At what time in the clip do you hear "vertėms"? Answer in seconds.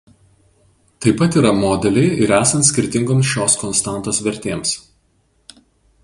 4.29-4.73